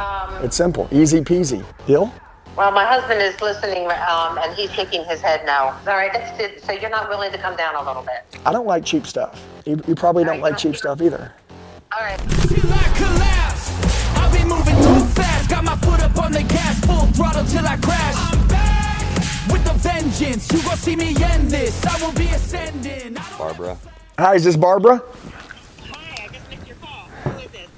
[0.00, 1.62] Um, It's simple, easy peasy.
[1.86, 2.12] Deal?
[2.56, 5.74] well, my husband is listening, um, and he's shaking his head no.
[5.86, 6.62] All right, that's it.
[6.64, 8.38] So you're not willing to come down a little bit.
[8.46, 9.42] I don't like cheap stuff.
[9.66, 11.32] You, you probably don't like cheap stuff either.
[11.92, 12.18] All right.
[12.18, 14.16] Till I collapse.
[14.16, 15.48] I've been moving too fast.
[15.50, 18.14] Got my foot up on the gas, full throttle till I crash.
[18.32, 19.16] I'm back
[19.52, 20.50] with a vengeance.
[20.52, 21.84] You gon' see me end this.
[21.86, 23.16] I will be ascending.
[23.38, 23.76] Barbara.
[24.18, 25.02] Hi, is this Barbara?
[25.92, 27.06] Hi, I just missed your call.
[27.24, 27.68] Who is this?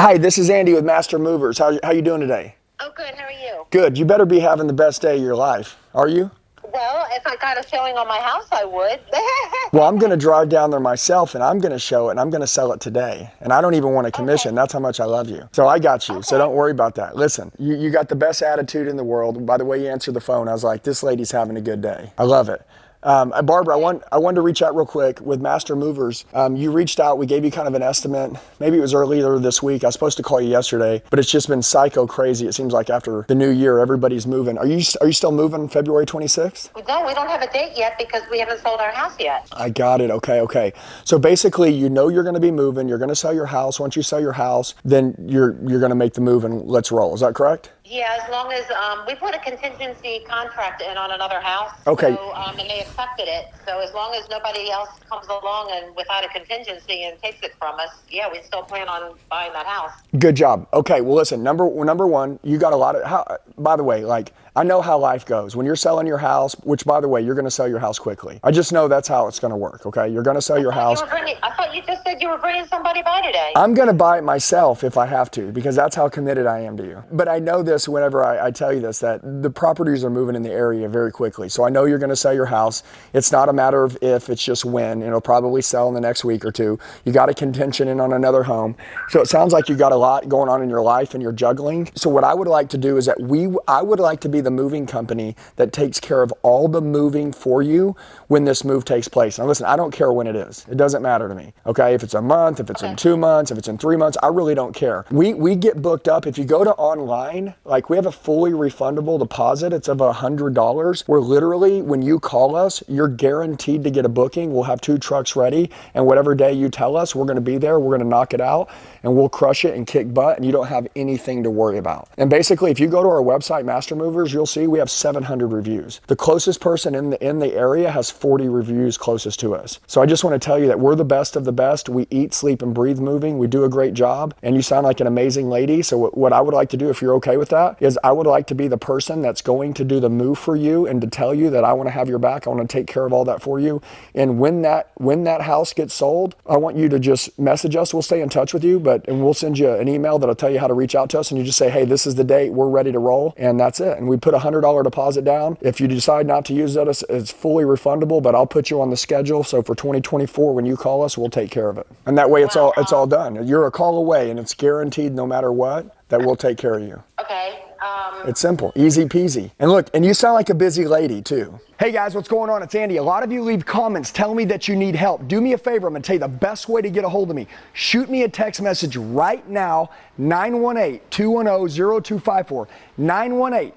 [0.00, 1.58] Hi, this is Andy with Master Movers.
[1.58, 2.54] How, how you doing today?
[2.78, 3.16] Oh, good.
[3.16, 3.66] How are you?
[3.72, 3.98] Good.
[3.98, 5.76] You better be having the best day of your life.
[5.92, 6.30] Are you?
[6.62, 9.00] Well, if I got a showing on my house, I would.
[9.72, 12.20] Well, I'm going to drive down there myself and I'm going to show it and
[12.20, 13.30] I'm going to sell it today.
[13.40, 14.54] And I don't even want a commission.
[14.54, 15.46] That's how much I love you.
[15.52, 16.22] So I got you.
[16.22, 17.16] So don't worry about that.
[17.16, 19.44] Listen, you, you got the best attitude in the world.
[19.44, 21.82] By the way you answered the phone, I was like, this lady's having a good
[21.82, 22.12] day.
[22.16, 22.64] I love it.
[23.02, 26.24] Um, Barbara, I want I wanted to reach out real quick with Master Movers.
[26.34, 27.16] Um, you reached out.
[27.16, 28.32] We gave you kind of an estimate.
[28.58, 29.84] Maybe it was earlier this week.
[29.84, 32.48] I was supposed to call you yesterday, but it's just been psycho crazy.
[32.48, 34.58] It seems like after the new year, everybody's moving.
[34.58, 36.70] Are you are you still moving February 26th?
[36.88, 39.46] no, we don't have a date yet because we haven't sold our house yet.
[39.52, 40.10] I got it.
[40.10, 40.72] Okay, okay.
[41.04, 42.88] So basically, you know you're going to be moving.
[42.88, 43.78] You're going to sell your house.
[43.78, 46.90] Once you sell your house, then you're you're going to make the move and let's
[46.90, 47.14] roll.
[47.14, 47.70] Is that correct?
[47.88, 51.72] Yeah, as long as um, we put a contingency contract in on another house.
[51.86, 52.14] Okay.
[52.14, 53.46] So, um, and they accepted it.
[53.66, 57.54] So as long as nobody else comes along and without a contingency and takes it
[57.58, 59.92] from us, yeah, we still plan on buying that house.
[60.18, 60.68] Good job.
[60.74, 61.00] Okay.
[61.00, 61.42] Well, listen.
[61.42, 63.04] Number number one, you got a lot of.
[63.04, 65.56] How, by the way, like I know how life goes.
[65.56, 67.98] When you're selling your house, which by the way, you're going to sell your house
[67.98, 68.40] quickly.
[68.42, 69.86] I just know that's how it's going to work.
[69.86, 70.08] Okay.
[70.08, 71.00] You're going to sell your house.
[71.00, 73.52] You bringing, I thought you just said you were bringing somebody by today.
[73.54, 76.58] I'm going to buy it myself if I have to because that's how committed I
[76.58, 77.04] am to you.
[77.12, 80.34] But I know this whenever I, I tell you this that the properties are moving
[80.34, 81.50] in the area very quickly.
[81.50, 82.82] So I know you're going to sell your house.
[83.12, 85.02] It's not a matter of if, it's just when.
[85.02, 86.78] It'll probably sell in the next week or two.
[87.04, 88.74] You got a contention in on another home.
[89.10, 91.32] So it sounds like you got a lot going on in your life and you're
[91.32, 91.90] juggling.
[91.94, 94.40] So what I would like to do is that we I would like to be
[94.40, 97.94] the moving company that takes care of all the moving for you
[98.28, 99.38] when this move takes place.
[99.38, 100.64] Now listen, I don't care when it is.
[100.70, 101.52] It doesn't matter to me.
[101.66, 101.94] Okay?
[101.94, 104.28] If it's a month, if it's in 2 months, if it's in 3 months, I
[104.28, 105.04] really don't care.
[105.10, 108.52] We we get booked up if you go to online, like we have a fully
[108.52, 109.72] refundable deposit.
[109.72, 111.06] It's of a $100.
[111.06, 114.52] Where literally when you call us, you're guaranteed to get a booking.
[114.52, 117.58] We'll have two trucks ready and whatever day you tell us, we're going to be
[117.58, 117.78] there.
[117.78, 118.70] We're going to knock it out
[119.02, 122.08] and we'll crush it and kick butt and you don't have anything to worry about.
[122.16, 125.48] And basically, if you go to our website Master Movers, you'll see we have 700
[125.48, 126.00] reviews.
[126.06, 129.78] The closest person in the in the area has 40 reviews closest to us.
[129.86, 131.88] So I just want to tell you that we're the best of the best.
[131.88, 133.38] We eat, sleep and breathe moving.
[133.38, 135.82] We do a great job and you sound like an amazing lady.
[135.82, 138.26] So what I would like to do if you're okay with that is I would
[138.26, 141.06] like to be the person that's going to do the move for you and to
[141.06, 142.46] tell you that I want to have your back.
[142.46, 143.80] I want to take care of all that for you.
[144.14, 147.92] And when that when that house gets sold, I want you to just message us.
[147.92, 150.50] We'll stay in touch with you, but and we'll send you an email that'll tell
[150.50, 152.24] you how to reach out to us and you just say, "Hey, this is the
[152.24, 152.52] date.
[152.52, 153.98] We're ready to roll." And that's it.
[153.98, 155.58] And we put a $100 deposit down.
[155.60, 158.80] If you decide not to use that, it's, it's fully refundable, but I'll put you
[158.80, 159.44] on the schedule.
[159.44, 161.86] So for 2024 when you call us, we'll take care of it.
[162.06, 163.46] And that way it's all it's all done.
[163.46, 166.82] You're a call away and it's guaranteed no matter what that we'll take care of
[166.82, 167.02] you.
[167.20, 167.62] okay.
[167.80, 169.52] Um, It's simple, easy peasy.
[169.60, 171.60] And look, and you sound like a busy lady too.
[171.78, 172.60] Hey guys, what's going on?
[172.60, 172.96] It's Andy.
[172.96, 175.28] A lot of you leave comments telling me that you need help.
[175.28, 177.30] Do me a favor, I'm gonna tell you the best way to get a hold
[177.30, 177.46] of me.
[177.74, 181.68] Shoot me a text message right now, 918 210
[182.02, 182.68] 0254.
[182.96, 183.72] 918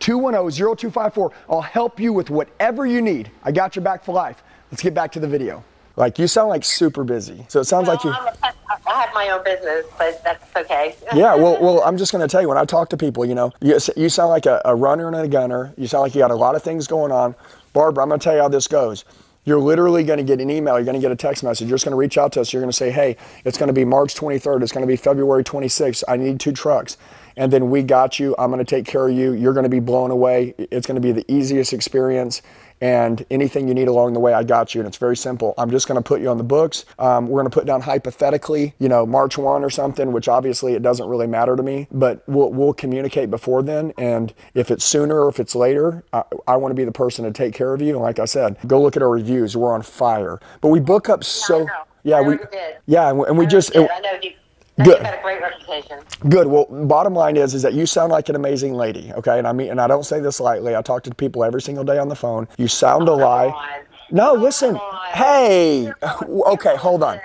[0.00, 1.32] 210 0254.
[1.48, 3.30] I'll help you with whatever you need.
[3.44, 4.42] I got your back for life.
[4.72, 5.62] Let's get back to the video.
[5.96, 7.44] Like, you sound like super busy.
[7.48, 8.10] So it sounds like you.
[8.10, 8.34] A,
[8.86, 10.94] I have my own business, but that's okay.
[11.14, 13.34] Yeah, well, well, I'm just going to tell you when I talk to people, you
[13.34, 15.72] know, you, you sound like a, a runner and a gunner.
[15.78, 17.34] You sound like you got a lot of things going on.
[17.72, 19.04] Barbara, I'm going to tell you how this goes.
[19.44, 20.74] You're literally going to get an email.
[20.74, 21.68] You're going to get a text message.
[21.68, 22.52] You're just going to reach out to us.
[22.52, 24.62] You're going to say, hey, it's going to be March 23rd.
[24.62, 26.02] It's going to be February 26th.
[26.08, 26.96] I need two trucks.
[27.36, 28.34] And then we got you.
[28.38, 29.32] I'm going to take care of you.
[29.32, 30.54] You're going to be blown away.
[30.58, 32.42] It's going to be the easiest experience
[32.80, 34.80] and anything you need along the way, I got you.
[34.80, 35.54] And it's very simple.
[35.58, 36.84] I'm just going to put you on the books.
[36.98, 40.74] Um, we're going to put down hypothetically, you know, March 1 or something, which obviously
[40.74, 43.92] it doesn't really matter to me, but we'll, we'll communicate before then.
[43.98, 47.24] And if it's sooner or if it's later, I, I want to be the person
[47.24, 47.94] to take care of you.
[47.94, 49.56] And like I said, go look at our reviews.
[49.56, 50.40] We're on fire.
[50.60, 51.66] But we book up so.
[52.04, 52.36] Yeah, we.
[52.36, 52.76] did.
[52.86, 53.72] Yeah, and we, and we just.
[53.72, 53.90] did.
[53.90, 54.32] I know you.
[54.76, 54.86] Good.
[54.86, 55.98] You've got a great reputation.
[56.28, 56.46] Good.
[56.46, 59.12] Well, bottom line is, is that you sound like an amazing lady.
[59.14, 60.76] Okay, and I mean, and I don't say this lightly.
[60.76, 62.46] I talk to people every single day on the phone.
[62.58, 63.82] You sound a lie.
[64.10, 64.80] No, Come listen.
[65.12, 65.92] Hey.
[66.28, 67.20] Okay, hold on.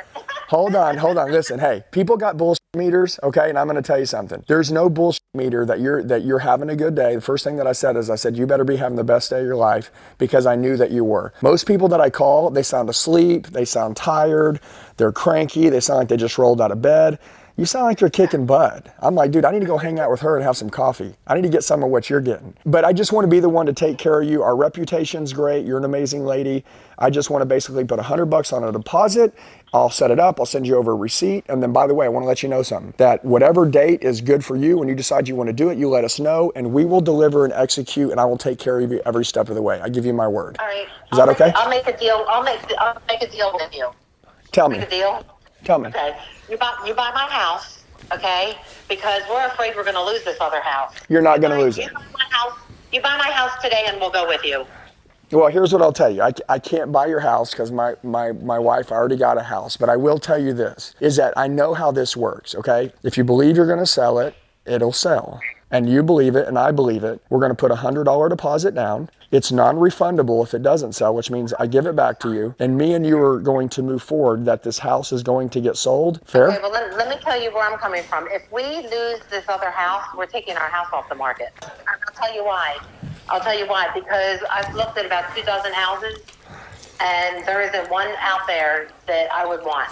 [0.48, 1.31] Hold on, hold on.
[1.31, 3.48] Listen, hey, people got bullshit meters, okay?
[3.48, 4.44] And I'm going to tell you something.
[4.48, 7.15] There's no bullshit meter that you're that you're having a good day.
[7.15, 9.30] The first thing that I said is I said you better be having the best
[9.30, 11.33] day of your life because I knew that you were.
[11.42, 14.59] Most people that I call, they sound asleep, they sound tired,
[14.98, 17.18] they're cranky, they sound like they just rolled out of bed.
[17.57, 18.88] You sound like you're kicking butt.
[19.00, 21.13] I'm like, dude, I need to go hang out with her and have some coffee.
[21.27, 22.56] I need to get some of what you're getting.
[22.65, 24.42] But I just want to be the one to take care of you.
[24.42, 25.65] Our reputation's great.
[25.65, 26.63] You're an amazing lady.
[26.98, 29.33] I just want to basically put a hundred bucks on a deposit.
[29.74, 30.39] I'll set it up.
[30.39, 31.44] I'll send you over a receipt.
[31.50, 34.01] And then, by the way, I want to let you know something that whatever date
[34.03, 36.19] is good for you, when you decide you want to do it, you let us
[36.19, 39.25] know and we will deliver and execute and I will take care of you every
[39.25, 39.80] step of the way.
[39.81, 40.57] I give you my word.
[40.59, 40.86] All right.
[40.86, 41.51] Is I'll that make- okay?
[41.56, 42.25] I'll make a deal.
[42.30, 42.59] I'll make.
[42.80, 43.89] I'll make a deal with you.
[44.51, 44.77] Tell me.
[44.80, 45.25] Make a deal.
[45.63, 45.89] Tell me.
[45.89, 46.15] Okay.
[46.51, 46.74] You buy.
[46.86, 47.83] You buy my house.
[48.13, 48.56] Okay.
[48.89, 50.94] Because we're afraid we're going to lose this other house.
[51.07, 51.94] You're not gonna buy- lose you it.
[51.94, 52.59] buy my house.
[52.92, 54.65] You buy my house today, and we'll go with you.
[55.31, 56.21] Well, here's what I'll tell you.
[56.21, 59.77] I, I can't buy your house because my, my, my wife already got a house.
[59.77, 62.92] But I will tell you this is that I know how this works, okay?
[63.03, 65.39] If you believe you're going to sell it, it'll sell.
[65.72, 67.22] And you believe it, and I believe it.
[67.30, 69.10] We're going to put a $100 deposit down.
[69.32, 72.54] It's non refundable if it doesn't sell, which means I give it back to you.
[72.60, 75.62] And me and you are going to move forward that this house is going to
[75.62, 76.20] get sold.
[76.26, 76.50] Fair?
[76.50, 76.60] Okay.
[76.62, 78.28] Well, let, let me tell you where I'm coming from.
[78.30, 81.54] If we lose this other house, we're taking our house off the market.
[81.62, 82.78] I'll tell you why.
[83.30, 83.90] I'll tell you why.
[83.94, 86.20] Because I've looked at about 2,000 houses,
[87.00, 89.90] and there isn't one out there that I would want.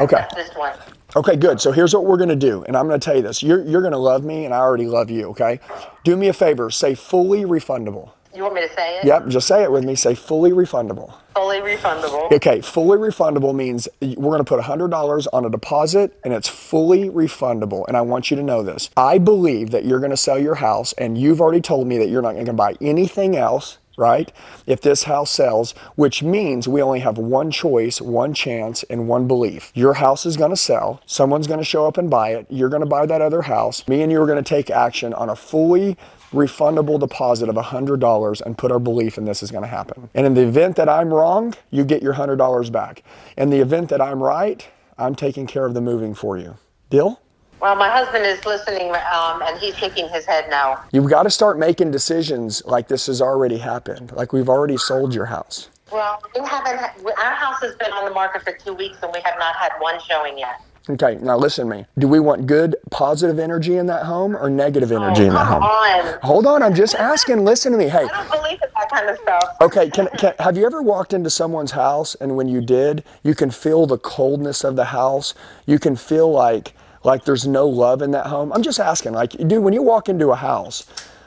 [0.00, 0.16] Okay.
[0.16, 0.76] Except this one.
[1.14, 1.60] Okay, good.
[1.60, 2.62] So here's what we're going to do.
[2.64, 3.42] And I'm going to tell you this.
[3.42, 5.60] You're, you're going to love me, and I already love you, okay?
[6.04, 6.70] Do me a favor.
[6.70, 8.10] Say fully refundable.
[8.34, 9.06] You want me to say it?
[9.06, 9.94] Yep, just say it with me.
[9.94, 11.14] Say fully refundable.
[11.34, 12.30] Fully refundable.
[12.30, 17.08] Okay, fully refundable means we're going to put $100 on a deposit and it's fully
[17.08, 17.86] refundable.
[17.88, 18.90] And I want you to know this.
[18.94, 22.10] I believe that you're going to sell your house, and you've already told me that
[22.10, 24.32] you're not going to buy anything else, right?
[24.66, 29.26] If this house sells, which means we only have one choice, one chance, and one
[29.26, 29.72] belief.
[29.74, 31.00] Your house is going to sell.
[31.06, 32.46] Someone's going to show up and buy it.
[32.50, 33.86] You're going to buy that other house.
[33.88, 35.96] Me and you are going to take action on a fully
[36.32, 40.10] refundable deposit of $100 and put our belief in this is going to happen.
[40.14, 43.02] And in the event that I'm wrong, you get your $100 back.
[43.36, 46.56] In the event that I'm right, I'm taking care of the moving for you.
[46.90, 47.20] Deal?
[47.60, 50.82] Well, my husband is listening, um, and he's shaking his head now.
[50.92, 55.14] You've got to start making decisions like this has already happened, like we've already sold
[55.14, 55.70] your house.
[55.90, 56.78] Well, we haven't.
[57.06, 59.72] Our house has been on the market for two weeks, and we have not had
[59.78, 60.60] one showing yet.
[60.88, 61.86] Okay, now listen to me.
[61.98, 65.60] Do we want good, positive energy in that home or negative energy in that Oh,
[65.60, 65.62] home?
[65.64, 66.18] on.
[66.22, 67.44] Hold on, I'm just asking.
[67.44, 67.88] Listen to me.
[67.88, 69.56] Hey, I don't believe in that kind of stuff.
[69.62, 73.34] Okay, can, can, have you ever walked into someone's house and when you did, you
[73.34, 75.34] can feel the coldness of the house?
[75.66, 76.72] You can feel like
[77.06, 78.52] like there's no love in that home?
[78.52, 80.84] I'm just asking, like, dude, when you walk into a house,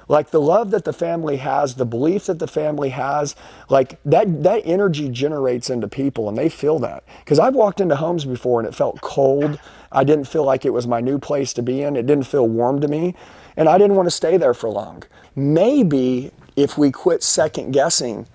[0.10, 3.36] like the love that the family has, the belief that the family has,
[3.70, 7.04] like that that energy generates into people and they feel that.
[7.20, 9.60] Because I've walked into homes before and it felt cold.
[9.92, 11.96] I didn't feel like it was my new place to be in.
[11.96, 13.16] It didn't feel warm to me.
[13.56, 15.04] And I didn't want to stay there for long.
[15.36, 18.28] Maybe if we quit second guessing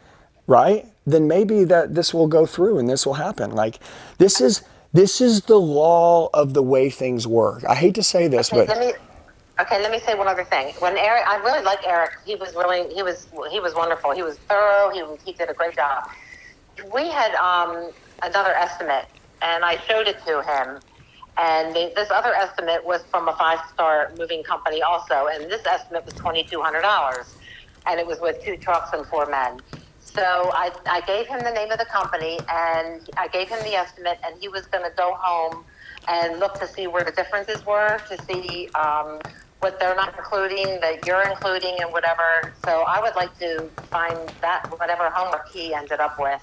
[0.46, 3.78] right then maybe that this will go through and this will happen like
[4.18, 4.62] this is
[4.94, 8.64] this is the law of the way things work i hate to say this Okay,
[8.66, 8.94] but let me.
[9.60, 10.74] Okay, let me say one other thing.
[10.80, 12.10] When Eric, I really like Eric.
[12.26, 14.10] He was really, he was, he was wonderful.
[14.10, 14.90] He was thorough.
[14.90, 16.10] He he did a great job.
[16.92, 17.90] We had um,
[18.22, 19.06] another estimate,
[19.42, 20.80] and I showed it to him.
[21.36, 26.04] And the, this other estimate was from a five-star moving company also, and this estimate
[26.04, 27.36] was twenty-two hundred dollars,
[27.86, 29.60] and it was with two trucks and four men.
[30.14, 30.22] So
[30.54, 34.18] I, I gave him the name of the company, and I gave him the estimate,
[34.24, 35.64] and he was going to go home
[36.06, 39.18] and look to see where the differences were, to see um,
[39.60, 42.52] what they're not including, that you're including, and whatever.
[42.64, 46.42] So I would like to find that whatever homework he ended up with.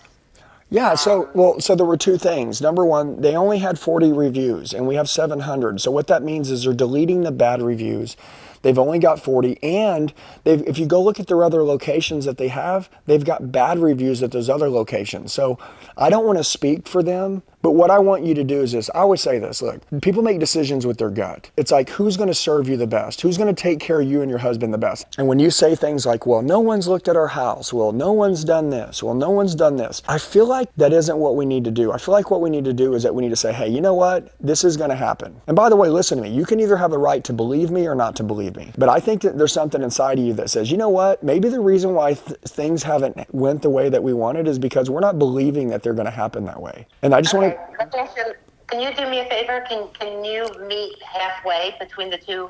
[0.70, 4.74] yeah so well so there were two things number one they only had 40 reviews
[4.74, 8.16] and we have 700 so what that means is they're deleting the bad reviews
[8.62, 10.14] they've only got 40 and
[10.46, 14.22] if you go look at their other locations that they have they've got bad reviews
[14.24, 15.58] at those other locations so
[15.98, 18.72] i don't want to speak for them but what I want you to do is
[18.72, 18.90] this.
[18.94, 21.52] I always say this look, people make decisions with their gut.
[21.58, 23.22] It's like, who's going to serve you the best?
[23.22, 25.06] Who's going to take care of you and your husband the best?
[25.18, 27.72] And when you say things like, well, no one's looked at our house.
[27.72, 29.04] Well, no one's done this.
[29.04, 30.02] Well, no one's done this.
[30.08, 31.92] I feel like that isn't what we need to do.
[31.92, 33.70] I feel like what we need to do is that we need to say, hey,
[33.70, 34.34] you know what?
[34.40, 35.40] This is going to happen.
[35.48, 36.30] And by the way, listen to me.
[36.30, 38.72] You can either have the right to believe me or not to believe me.
[38.78, 41.22] But I think that there's something inside of you that says, you know what?
[41.24, 44.90] Maybe the reason why th- things haven't went the way that we wanted is because
[44.90, 46.88] we're not believing that they're going to happen that way.
[47.02, 48.34] And I just want to Okay, ask you-
[48.68, 49.64] Can you do me a favor?
[49.68, 52.48] Can Can you meet halfway between the two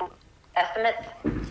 [0.56, 0.98] estimates?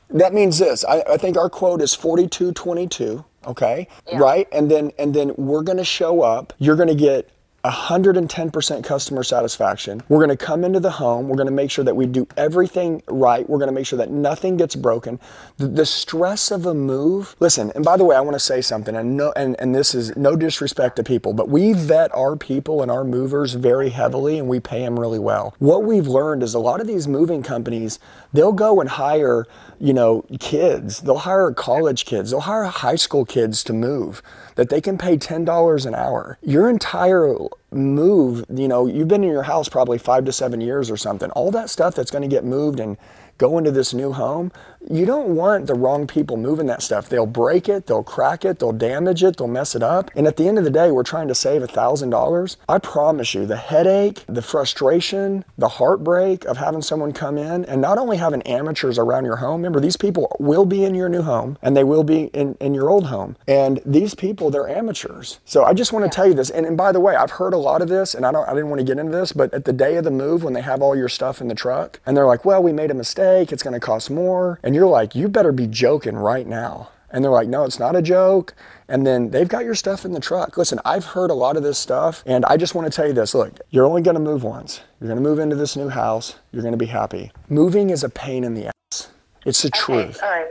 [0.09, 0.85] That means this.
[0.85, 3.87] I, I think our quote is 4222, okay?
[4.07, 4.19] Yeah.
[4.19, 4.47] Right?
[4.51, 6.53] And then and then we're going to show up.
[6.57, 7.29] You're going to get
[7.63, 10.01] 110% customer satisfaction.
[10.09, 11.27] We're going to come into the home.
[11.27, 13.47] We're going to make sure that we do everything right.
[13.47, 15.19] We're going to make sure that nothing gets broken.
[15.57, 17.35] The, the stress of a move.
[17.39, 19.93] Listen, and by the way, I want to say something, and no, and, and this
[19.93, 24.39] is no disrespect to people, but we vet our people and our movers very heavily,
[24.39, 25.53] and we pay them really well.
[25.59, 27.99] What we've learned is a lot of these moving companies,
[28.33, 29.45] they'll go and hire,
[29.79, 31.01] you know, kids.
[31.01, 32.31] They'll hire college kids.
[32.31, 34.23] They'll hire high school kids to move
[34.55, 36.37] that they can pay $10 an hour.
[36.41, 37.35] Your entire
[37.71, 41.31] move, you know, you've been in your house probably five to seven years or something.
[41.31, 42.97] All that stuff that's going to get moved and
[43.37, 44.51] go into this new home,
[44.89, 47.09] you don't want the wrong people moving that stuff.
[47.09, 50.11] They'll break it, they'll crack it, they'll damage it, they'll mess it up.
[50.15, 52.55] And at the end of the day, we're trying to save $1,000.
[52.67, 57.81] I promise you, the headache, the frustration, the heartbreak of having someone come in and
[57.81, 61.21] not only having amateurs around your home, remember, these people will be in your new
[61.21, 63.35] home and they will be in, in your old home.
[63.47, 65.39] And these people, they're amateurs.
[65.45, 66.49] So I just want to tell you this.
[66.49, 68.53] And, and by the way, I've heard a lot of this and I don't I
[68.53, 70.61] didn't want to get into this, but at the day of the move, when they
[70.61, 73.51] have all your stuff in the truck and they're like, well, we made a mistake
[73.51, 74.59] it's going to cost more.
[74.63, 76.89] And you're like, you better be joking right now.
[77.13, 78.53] And they're like, no, it's not a joke.
[78.87, 80.55] And then they've got your stuff in the truck.
[80.57, 83.11] Listen, I've heard a lot of this stuff, and I just want to tell you
[83.13, 84.81] this look, you're only going to move once.
[84.99, 86.35] You're going to move into this new house.
[86.51, 87.31] You're going to be happy.
[87.49, 89.09] Moving is a pain in the ass.
[89.45, 90.19] It's the Okay, truth.
[90.23, 90.47] all right.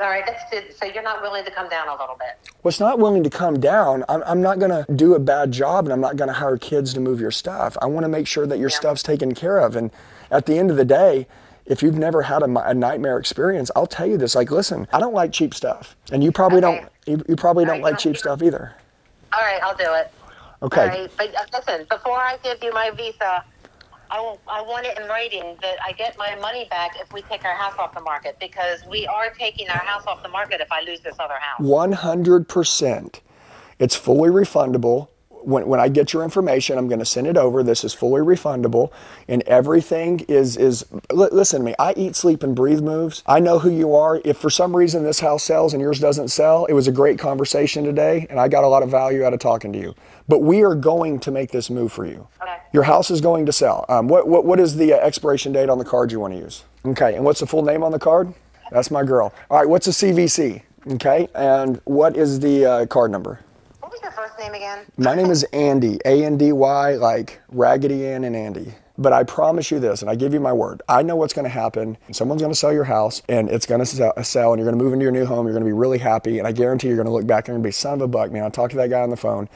[0.00, 0.76] All right, that's.
[0.78, 2.50] So you're not willing to come down a little bit.
[2.62, 4.04] Well, it's not willing to come down.
[4.08, 6.56] I'm, I'm not going to do a bad job and I'm not going to hire
[6.58, 7.76] kids to move your stuff.
[7.80, 8.76] I want to make sure that your Yeah.
[8.76, 9.76] stuff's taken care of.
[9.76, 9.92] And
[10.32, 11.28] at the end of the day,
[11.66, 14.34] if you've never had a, a nightmare experience, I'll tell you this.
[14.34, 15.96] Like, listen, I don't like cheap stuff.
[16.12, 16.80] And you probably Okay.
[16.80, 18.74] don't, you, you probably don't Alright, like cheap stuff either.
[19.32, 20.12] All right, I'll do it.
[20.62, 20.80] Okay.
[20.80, 23.44] All right, but uh, listen, before I give you my visa,
[24.10, 27.22] I, will, I want it in writing that I get my money back if we
[27.22, 30.60] take our house off the market because we are taking our house off the market
[30.60, 31.60] if I lose this other house.
[31.60, 33.20] 100%.
[33.78, 35.08] It's fully refundable.
[35.44, 37.62] When, when I get your information, I'm going to send it over.
[37.62, 38.90] This is fully refundable,
[39.28, 40.84] and everything is is.
[41.12, 41.74] li- listen to me.
[41.78, 43.22] I eat, sleep, and breathe moves.
[43.26, 44.20] I know who you are.
[44.24, 47.18] If for some reason this house sells and yours doesn't sell, it was a great
[47.18, 49.94] conversation today, and I got a lot of value out of talking to you.
[50.28, 52.26] But we are going to make this move for you.
[52.42, 52.56] Okay.
[52.72, 53.84] Your house is going to sell.
[53.88, 56.38] Um, what, what what is the uh, expiration date on the card you want to
[56.38, 56.64] use?
[56.86, 58.32] Okay, and what's the full name on the card?
[58.70, 59.32] That's my girl.
[59.50, 60.62] All right, what's the CVC?
[60.92, 63.40] Okay, and what is the uh, card number?
[63.80, 64.86] What was your first name again?
[64.96, 68.74] My name is Andy, A N D Y, like Raggedy Ann and Andy.
[68.96, 70.80] But I promise you this, and I give you my word.
[70.88, 71.96] I know what's going to happen.
[72.12, 74.84] Someone's going to sell your house, and it's going to sell, and you're going to
[74.84, 75.46] move into your new home.
[75.46, 77.60] You're going to be really happy, and I guarantee you're going to look back and
[77.62, 78.44] be son of a buck, man.
[78.44, 79.48] I talked to that guy on the phone,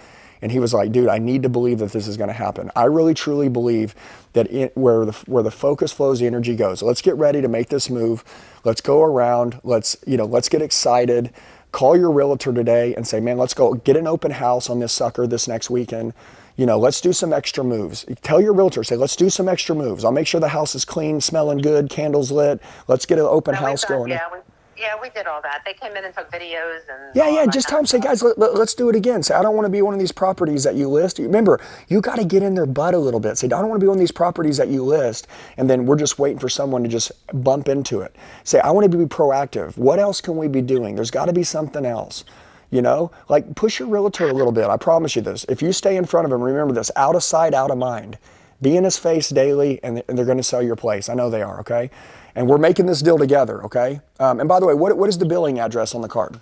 [0.43, 2.73] and he was like, "Dude, I need to believe that this is going to happen.
[2.75, 3.95] I really, truly believe
[4.33, 6.83] that it, where the where the focus flows, the energy goes.
[6.83, 8.25] Let's get ready to make this move.
[8.65, 9.61] Let's go around.
[9.63, 11.33] Let's you know, let's get excited."
[11.73, 14.93] Call your realtor today and say, man, let's go get an open house on this
[14.93, 16.13] sucker this next weekend.
[16.57, 18.05] You know, let's do some extra moves.
[18.23, 20.05] Tell your realtor, say, let's do some extra moves.
[20.05, 22.61] I'll make sure the house is clean, smelling good, candles lit.
[22.89, 24.11] Let's get an open No, house going.
[24.11, 24.29] Yeah,
[24.79, 25.63] yeah, we did all that.
[25.65, 27.15] They came in and took videos and.
[27.15, 27.47] Yeah, yeah.
[27.47, 29.23] Just tell them, say, guys, let, us do it again.
[29.23, 31.19] Say, I don't want to be one of these properties that you list.
[31.19, 33.39] Remember, you got to get in their butt a little bit.
[33.39, 35.87] Say, I don't want to be one of these properties that you list, and then
[35.87, 38.15] we're just waiting for someone to just bump into it.
[38.45, 39.77] Say, I want to be proactive.
[39.77, 40.95] What else can we be doing?
[40.95, 42.25] There's got to be something else.
[42.71, 44.67] You know, like push your realtor a little bit.
[44.67, 45.47] I promise you this.
[45.49, 48.19] If you stay in front of them, remember this: out of sight, out of mind.
[48.61, 51.09] Be in his face daily, and they're going to sell your place.
[51.09, 51.61] I know they are.
[51.61, 51.91] Okay,
[52.35, 53.63] and we're making this deal together.
[53.65, 54.01] Okay.
[54.19, 56.41] Um, and by the way, what what is the billing address on the card?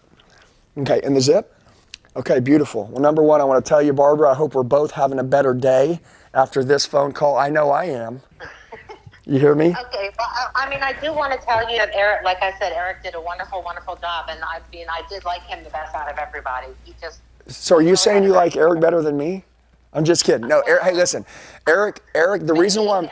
[0.78, 1.52] Okay, and the zip?
[2.16, 2.86] Okay, beautiful.
[2.86, 5.24] Well, number one, I want to tell you, Barbara, I hope we're both having a
[5.24, 6.00] better day
[6.32, 7.36] after this phone call.
[7.36, 8.22] I know I am.
[9.26, 9.66] You hear me?
[9.66, 12.56] Okay, well, I, I mean, I do want to tell you that Eric, like I
[12.58, 15.70] said, Eric did a wonderful, wonderful job, and I mean, I did like him the
[15.70, 16.68] best out of everybody.
[16.84, 19.44] He just, So are you saying you like Eric better than me?
[19.96, 20.46] I'm just kidding.
[20.46, 21.24] No, Eric, hey, listen,
[21.66, 23.08] Eric, Eric, the reason why I'm,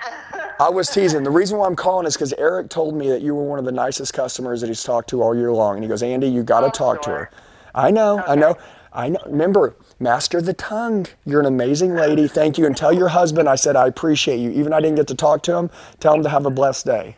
[0.60, 3.34] I was teasing, the reason why I'm calling is because Eric told me that you
[3.34, 5.76] were one of the nicest customers that he's talked to all year long.
[5.76, 7.30] And he goes, Andy, you got to Oh, talk to her.
[7.74, 8.56] I know, I know,
[8.92, 9.18] I know.
[9.26, 11.06] Remember, master the tongue.
[11.24, 12.28] You're an amazing lady.
[12.28, 12.66] Thank you.
[12.66, 14.50] And tell your husband I said I appreciate you.
[14.50, 17.16] Even I didn't get to talk to him, tell him to have a blessed day.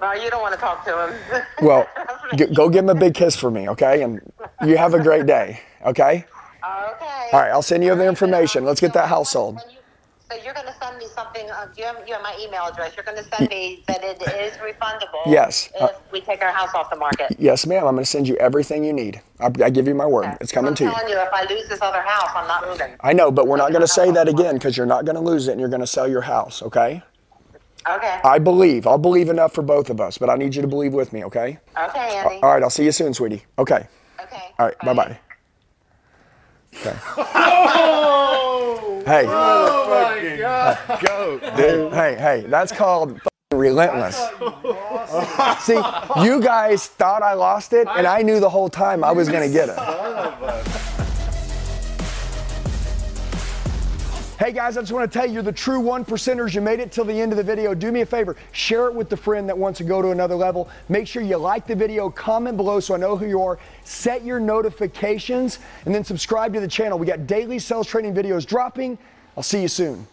[0.00, 1.42] well, you don't want to talk to him.
[1.60, 1.86] Well,
[2.34, 4.02] g- go give him a big kiss for me, okay?
[4.02, 4.20] And
[4.66, 6.24] you have a great day, okay?
[6.64, 7.28] Okay.
[7.32, 8.64] All right, I'll send you the information.
[8.64, 9.56] Let's get that house sold.
[9.70, 9.78] you-
[10.30, 11.50] So you're going to send me something.
[11.50, 12.96] Uh, you, have, you have my email address.
[12.96, 15.26] You're going to send me that it is refundable.
[15.26, 17.36] Yes, If uh, we take our house off the market.
[17.38, 17.86] Yes, ma'am.
[17.86, 19.20] I'm going to send you everything you need.
[19.40, 20.34] I, I give you my word.
[20.40, 20.90] It's coming I'm to you.
[20.90, 22.96] telling you, if I lose this other house, I'm not moving.
[23.00, 25.20] I know, but we're not going to say that again because you're not going to
[25.22, 27.02] lose it and you're going to sell your house, okay?
[27.86, 28.20] Okay.
[28.24, 28.86] I believe.
[28.86, 31.24] I'll believe enough for both of us, but I need you to believe with me,
[31.24, 31.58] okay?
[31.78, 32.36] okay, Andy.
[32.36, 33.44] All right, I'll see you soon, sweetie.
[33.58, 33.86] Okay.
[34.22, 34.44] Okay.
[34.58, 35.18] All right, bye bye.
[36.74, 36.96] Okay.
[37.34, 39.02] Oh!
[39.04, 41.56] Hey, Fucking goat.
[41.56, 43.20] dude, hey, hey, that's called
[43.52, 44.16] relentless.
[45.64, 45.80] See,
[46.22, 49.48] you guys thought I lost it, and I knew the whole time I was gonna
[49.48, 49.76] get it.
[54.42, 56.52] Hey guys, I just want to tell you, you're the true one percenters.
[56.52, 57.74] You made it till the end of the video.
[57.74, 60.34] Do me a favor, share it with the friend that wants to go to another
[60.34, 60.68] level.
[60.88, 63.60] Make sure you like the video, comment below so I know who you are.
[63.84, 66.98] Set your notifications, and then subscribe to the channel.
[66.98, 68.98] We got daily sales training videos dropping.
[69.36, 70.08] I'll see you soon.